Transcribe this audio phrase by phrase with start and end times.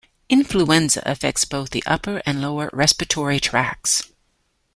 [0.29, 4.09] Influenza affects both the upper and lower respiratory tracts.